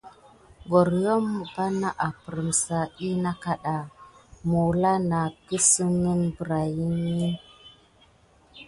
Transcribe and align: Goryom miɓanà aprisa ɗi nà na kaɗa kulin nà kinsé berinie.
Goryom 0.69 1.23
miɓanà 1.37 1.87
aprisa 2.07 2.79
ɗi 2.95 3.09
nà 3.13 3.21
na 3.33 3.39
kaɗa 3.43 3.75
kulin 4.47 5.01
nà 5.09 5.19
kinsé 5.45 5.83
berinie. 6.35 7.29